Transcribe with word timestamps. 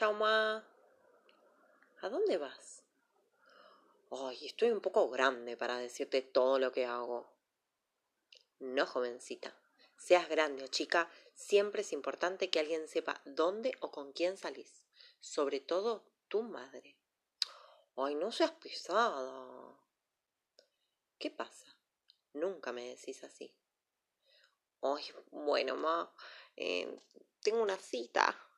Chao, 0.00 0.14
ma. 0.14 0.64
¿A 2.00 2.08
dónde 2.08 2.38
vas? 2.38 2.82
Ay, 4.10 4.46
estoy 4.46 4.70
un 4.70 4.80
poco 4.80 5.10
grande 5.10 5.58
para 5.58 5.76
decirte 5.76 6.22
todo 6.22 6.58
lo 6.58 6.72
que 6.72 6.86
hago. 6.86 7.30
No, 8.60 8.86
jovencita. 8.86 9.54
Seas 9.98 10.26
grande 10.26 10.64
o 10.64 10.68
chica, 10.68 11.10
siempre 11.34 11.82
es 11.82 11.92
importante 11.92 12.48
que 12.48 12.60
alguien 12.60 12.88
sepa 12.88 13.20
dónde 13.26 13.76
o 13.80 13.90
con 13.90 14.12
quién 14.14 14.38
salís. 14.38 14.86
Sobre 15.20 15.60
todo 15.60 16.02
tu 16.28 16.44
madre. 16.44 16.96
Ay, 17.94 18.14
no 18.14 18.32
seas 18.32 18.52
pesada. 18.52 19.78
¿Qué 21.18 21.30
pasa? 21.30 21.76
Nunca 22.32 22.72
me 22.72 22.88
decís 22.88 23.22
así. 23.22 23.54
Ay, 24.80 25.04
bueno, 25.30 25.76
ma, 25.76 26.10
eh, 26.56 26.98
tengo 27.42 27.60
una 27.60 27.76
cita. 27.76 28.49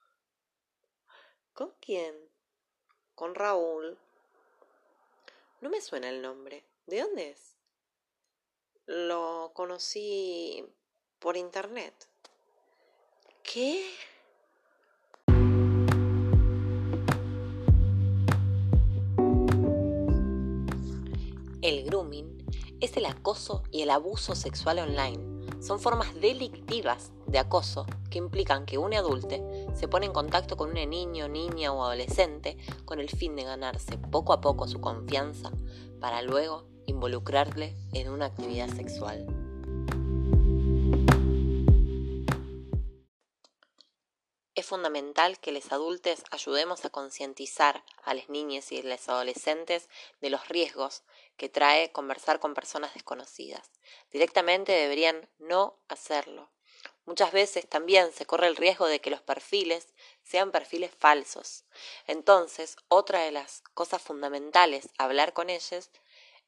¿Con 1.55 1.71
quién? 1.81 2.15
Con 3.15 3.35
Raúl. 3.35 3.99
No 5.61 5.69
me 5.69 5.83
suena 5.83 6.09
el 6.09 6.23
nombre. 6.23 6.65
¿De 6.87 7.03
dónde 7.03 7.31
es? 7.31 7.57
Lo 8.87 9.53
conocí 9.55 10.65
por 11.19 11.37
internet. 11.37 12.09
¿Qué? 13.43 13.95
El 21.61 21.85
grooming 21.85 22.47
es 22.81 22.97
el 22.97 23.05
acoso 23.05 23.63
y 23.71 23.83
el 23.83 23.91
abuso 23.91 24.35
sexual 24.35 24.79
online. 24.79 25.42
Son 25.63 25.79
formas 25.79 26.21
delictivas 26.21 27.13
de 27.29 27.39
acoso 27.39 27.87
que 28.11 28.19
implican 28.19 28.67
que 28.67 28.79
un 28.79 28.93
adulte 28.95 29.41
se 29.75 29.87
pone 29.87 30.07
en 30.07 30.13
contacto 30.13 30.57
con 30.57 30.71
un 30.71 30.91
niño, 30.91 31.29
niña 31.29 31.73
o 31.73 31.85
adolescente 31.85 32.59
con 32.85 32.99
el 32.99 33.09
fin 33.09 33.37
de 33.37 33.45
ganarse 33.45 33.97
poco 33.97 34.33
a 34.33 34.41
poco 34.41 34.67
su 34.67 34.81
confianza 34.81 35.53
para 36.01 36.21
luego 36.21 36.67
involucrarle 36.87 37.77
en 37.93 38.11
una 38.11 38.27
actividad 38.27 38.71
sexual. 38.71 39.42
Es 44.63 44.69
fundamental 44.69 45.41
que 45.41 45.51
los 45.51 45.73
adultos 45.73 46.23
ayudemos 46.31 46.85
a 46.85 46.91
concientizar 46.91 47.85
a 48.05 48.15
las 48.15 48.29
niñas 48.29 48.71
y 48.71 48.79
a 48.79 48.85
los 48.85 49.09
adolescentes 49.09 49.89
de 50.21 50.31
los 50.31 50.47
riesgos 50.47 51.03
que 51.37 51.49
trae 51.49 51.91
conversar 51.91 52.39
con 52.39 52.55
personas 52.55 52.95
desconocidas. 52.95 53.73
Directamente 54.13 54.71
deberían 54.71 55.29
no 55.41 55.81
hacerlo. 55.89 56.49
Muchas 57.07 57.33
veces 57.33 57.69
también 57.69 58.13
se 58.13 58.25
corre 58.25 58.47
el 58.47 58.55
riesgo 58.55 58.87
de 58.87 59.01
que 59.01 59.11
los 59.11 59.21
perfiles 59.21 59.89
sean 60.23 60.53
perfiles 60.53 60.93
falsos. 60.97 61.65
Entonces, 62.07 62.77
otra 62.87 63.19
de 63.19 63.33
las 63.33 63.63
cosas 63.75 64.01
fundamentales 64.01 64.91
a 64.97 65.07
hablar 65.07 65.33
con 65.33 65.51
ellos 65.51 65.91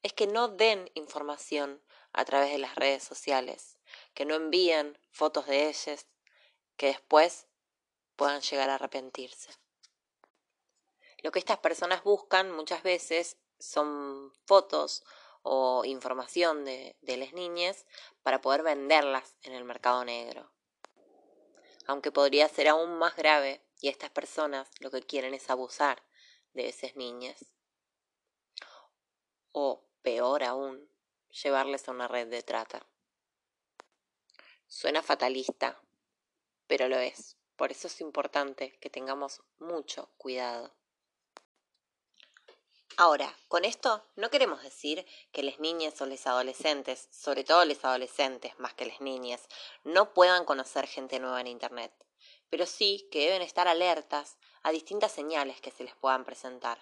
es 0.04 0.12
que 0.12 0.28
no 0.28 0.46
den 0.46 0.88
información 0.94 1.82
a 2.12 2.24
través 2.24 2.52
de 2.52 2.58
las 2.58 2.76
redes 2.76 3.02
sociales, 3.02 3.76
que 4.14 4.24
no 4.24 4.36
envíen 4.36 4.96
fotos 5.10 5.46
de 5.46 5.68
ellos 5.68 6.06
que 6.76 6.86
después 6.86 7.46
puedan 8.16 8.40
llegar 8.40 8.70
a 8.70 8.74
arrepentirse. 8.74 9.50
Lo 11.22 11.32
que 11.32 11.38
estas 11.38 11.58
personas 11.58 12.02
buscan 12.04 12.50
muchas 12.50 12.82
veces 12.82 13.36
son 13.58 14.32
fotos 14.44 15.04
o 15.42 15.84
información 15.84 16.64
de, 16.64 16.96
de 17.00 17.16
las 17.16 17.32
niñas 17.32 17.86
para 18.22 18.40
poder 18.40 18.62
venderlas 18.62 19.36
en 19.42 19.52
el 19.52 19.64
mercado 19.64 20.04
negro. 20.04 20.50
Aunque 21.86 22.12
podría 22.12 22.48
ser 22.48 22.68
aún 22.68 22.98
más 22.98 23.16
grave 23.16 23.62
y 23.80 23.88
estas 23.88 24.10
personas 24.10 24.70
lo 24.80 24.90
que 24.90 25.02
quieren 25.02 25.34
es 25.34 25.50
abusar 25.50 26.02
de 26.54 26.68
esas 26.68 26.96
niñas. 26.96 27.52
O, 29.52 29.84
peor 30.02 30.42
aún, 30.44 30.88
llevarles 31.42 31.88
a 31.88 31.92
una 31.92 32.08
red 32.08 32.28
de 32.28 32.42
trata. 32.42 32.86
Suena 34.66 35.02
fatalista, 35.02 35.80
pero 36.66 36.88
lo 36.88 36.98
es. 36.98 37.36
Por 37.56 37.70
eso 37.70 37.86
es 37.86 38.00
importante 38.00 38.76
que 38.80 38.90
tengamos 38.90 39.42
mucho 39.58 40.08
cuidado. 40.16 40.72
Ahora, 42.96 43.36
con 43.48 43.64
esto 43.64 44.04
no 44.14 44.30
queremos 44.30 44.62
decir 44.62 45.04
que 45.32 45.42
las 45.42 45.58
niñas 45.58 46.00
o 46.00 46.06
los 46.06 46.26
adolescentes, 46.28 47.08
sobre 47.10 47.42
todo 47.42 47.64
los 47.64 47.84
adolescentes 47.84 48.56
más 48.60 48.74
que 48.74 48.86
las 48.86 49.00
niñas, 49.00 49.48
no 49.82 50.14
puedan 50.14 50.44
conocer 50.44 50.86
gente 50.86 51.18
nueva 51.18 51.40
en 51.40 51.48
Internet, 51.48 51.92
pero 52.50 52.66
sí 52.66 53.08
que 53.10 53.20
deben 53.20 53.42
estar 53.42 53.66
alertas 53.66 54.38
a 54.62 54.70
distintas 54.70 55.10
señales 55.10 55.60
que 55.60 55.72
se 55.72 55.82
les 55.82 55.96
puedan 55.96 56.24
presentar. 56.24 56.78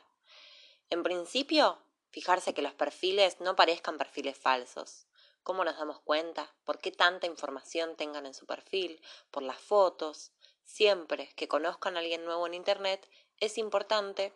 En 0.90 1.02
principio, 1.02 1.78
fijarse 2.10 2.52
que 2.52 2.60
los 2.60 2.74
perfiles 2.74 3.40
no 3.40 3.56
parezcan 3.56 3.96
perfiles 3.96 4.36
falsos. 4.36 5.06
¿Cómo 5.42 5.64
nos 5.64 5.78
damos 5.78 6.00
cuenta? 6.00 6.54
¿Por 6.64 6.78
qué 6.78 6.92
tanta 6.92 7.26
información 7.26 7.96
tengan 7.96 8.26
en 8.26 8.34
su 8.34 8.44
perfil? 8.44 9.00
Por 9.30 9.42
las 9.42 9.58
fotos, 9.58 10.30
Siempre 10.64 11.32
que 11.36 11.48
conozcan 11.48 11.96
a 11.96 12.00
alguien 12.00 12.24
nuevo 12.24 12.46
en 12.46 12.54
Internet, 12.54 13.08
es 13.38 13.58
importante 13.58 14.32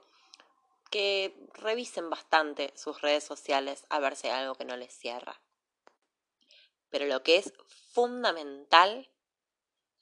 que 0.90 1.34
revisen 1.54 2.10
bastante 2.10 2.72
sus 2.76 3.00
redes 3.00 3.24
sociales 3.24 3.86
a 3.88 3.98
ver 3.98 4.16
si 4.16 4.28
hay 4.28 4.42
algo 4.42 4.54
que 4.54 4.64
no 4.64 4.76
les 4.76 4.92
cierra. 4.92 5.40
Pero 6.90 7.06
lo 7.06 7.22
que 7.22 7.36
es 7.36 7.52
fundamental 7.90 9.10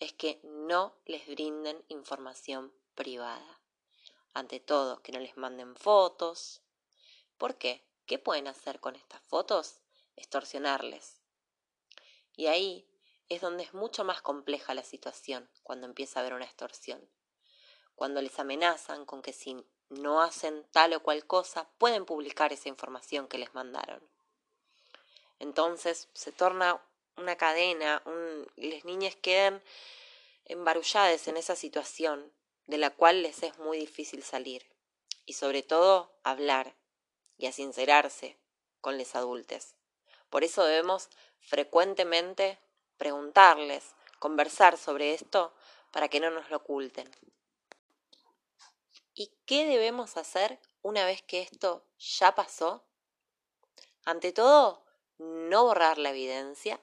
es 0.01 0.13
que 0.13 0.41
no 0.43 0.97
les 1.07 1.27
brinden 1.27 1.85
información 1.89 2.73
privada. 2.95 3.61
Ante 4.35 4.61
todo, 4.61 5.01
que 5.03 5.13
no 5.13 5.21
les 5.21 5.37
manden 5.37 5.77
fotos. 5.77 6.63
¿Por 7.39 7.57
qué? 7.57 7.87
¿Qué 8.07 8.19
pueden 8.19 8.49
hacer 8.49 8.81
con 8.81 8.97
estas 8.97 9.23
fotos? 9.23 9.81
Extorsionarles. 10.17 11.21
Y 12.37 12.47
ahí 12.47 12.87
es 13.35 13.41
donde 13.41 13.65
es 13.65 13.75
mucho 13.75 14.05
más 14.05 14.23
compleja 14.23 14.75
la 14.75 14.83
situación 14.83 15.51
cuando 15.63 15.87
empieza 15.87 16.19
a 16.19 16.23
haber 16.23 16.35
una 16.35 16.45
extorsión. 16.45 17.09
Cuando 17.95 18.21
les 18.21 18.39
amenazan 18.39 19.05
con 19.05 19.23
que 19.23 19.33
si 19.33 19.65
no 19.89 20.23
hacen 20.23 20.67
tal 20.73 20.95
o 20.95 21.03
cual 21.03 21.27
cosa, 21.27 21.69
pueden 21.79 22.05
publicar 22.05 22.53
esa 22.53 22.69
información 22.69 23.29
que 23.29 23.39
les 23.39 23.55
mandaron. 23.55 24.03
Entonces 25.39 26.09
se 26.15 26.33
torna 26.33 26.83
una 27.17 27.37
cadena, 27.37 28.03
y 28.57 28.71
las 28.73 28.85
niñas 28.85 29.17
quedan 29.17 29.63
embarulladas 30.45 31.29
en 31.29 31.37
esa 31.37 31.57
situación 31.57 32.33
de 32.67 32.79
la 32.79 32.91
cual 32.91 33.23
les 33.23 33.43
es 33.43 33.59
muy 33.59 33.79
difícil 33.79 34.23
salir. 34.23 34.69
Y 35.27 35.35
sobre 35.35 35.63
todo 35.63 36.19
hablar 36.23 36.75
y 37.39 37.47
a 37.47 37.53
sincerarse 37.53 38.39
con 38.81 38.99
los 38.99 39.15
adultos. 39.15 39.75
Por 40.29 40.45
eso 40.45 40.65
debemos 40.65 41.09
frecuentemente 41.41 42.59
preguntarles, 43.05 43.95
conversar 44.19 44.79
sobre 44.79 45.13
esto 45.13 45.53
para 45.91 46.09
que 46.09 46.21
no 46.21 46.31
nos 46.31 46.49
lo 46.49 46.57
oculten. 46.57 47.07
¿Y 49.13 49.31
qué 49.45 49.67
debemos 49.67 50.17
hacer 50.17 50.59
una 50.81 51.05
vez 51.05 51.21
que 51.21 51.43
esto 51.43 51.85
ya 51.99 52.35
pasó? 52.35 52.83
Ante 54.07 54.33
todo, 54.33 54.87
no 55.19 55.65
borrar 55.65 55.99
la 55.99 56.13
evidencia, 56.13 56.81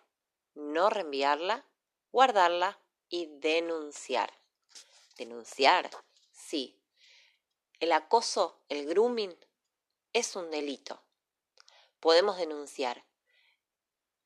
no 0.53 0.91
reenviarla, 0.91 1.65
guardarla 2.11 2.79
y 3.09 3.25
denunciar. 3.39 4.31
Denunciar, 5.17 5.89
sí. 6.31 6.79
El 7.79 7.93
acoso, 7.93 8.61
el 8.69 8.85
grooming, 8.85 9.35
es 10.13 10.35
un 10.35 10.51
delito. 10.51 11.01
Podemos 11.99 12.37
denunciar 12.37 13.03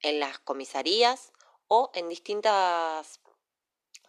en 0.01 0.19
las 0.19 0.39
comisarías 0.39 1.31
o 1.68 1.92
en 1.94 2.09
distintas 2.09 3.20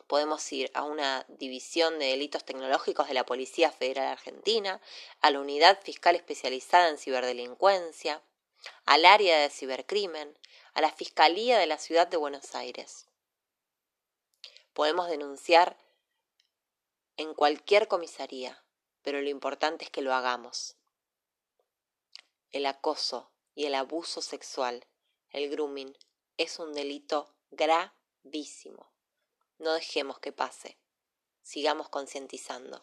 podemos 0.07 0.53
ir 0.53 0.71
a 0.75 0.85
una 0.85 1.27
división 1.29 1.99
de 1.99 2.07
delitos 2.07 2.45
tecnológicos 2.45 3.09
de 3.09 3.15
la 3.15 3.27
Policía 3.27 3.73
Federal 3.73 4.07
Argentina, 4.07 4.81
a 5.21 5.31
la 5.31 5.41
Unidad 5.41 5.81
Fiscal 5.83 6.15
Especializada 6.15 6.89
en 6.89 6.99
Ciberdelincuencia, 6.99 8.23
al 8.85 9.05
área 9.05 9.39
de 9.39 9.51
cibercrimen, 9.51 10.39
a 10.75 10.81
la 10.81 10.93
Fiscalía 10.93 11.59
de 11.59 11.67
la 11.67 11.79
Ciudad 11.79 12.07
de 12.07 12.17
Buenos 12.17 12.55
Aires. 12.55 13.07
Podemos 14.73 15.09
denunciar 15.09 15.77
en 17.17 17.35
cualquier 17.35 17.89
comisaría, 17.89 18.63
pero 19.03 19.21
lo 19.21 19.29
importante 19.29 19.85
es 19.85 19.91
que 19.91 20.03
lo 20.03 20.13
hagamos. 20.13 20.77
El 22.53 22.67
acoso 22.67 23.31
y 23.55 23.65
el 23.65 23.75
abuso 23.75 24.21
sexual, 24.21 24.87
el 25.31 25.51
grooming, 25.51 25.97
es 26.37 26.59
un 26.59 26.75
delito 26.75 27.36
gravísimo. 27.51 28.93
No 29.59 29.73
dejemos 29.73 30.19
que 30.19 30.33
pase. 30.33 30.79
Sigamos 31.43 31.89
concientizando. 31.89 32.83